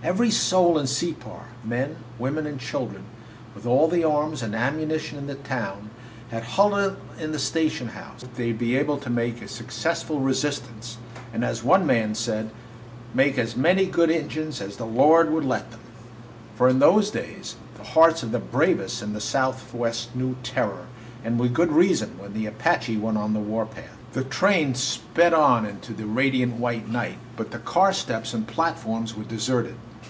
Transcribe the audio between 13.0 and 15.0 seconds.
"make as many good Injuns as the